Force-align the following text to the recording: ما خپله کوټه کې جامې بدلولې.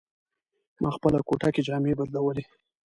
ما 0.81 0.89
خپله 0.95 1.19
کوټه 1.27 1.49
کې 1.53 1.61
جامې 1.67 1.93
بدلولې. 1.99 2.43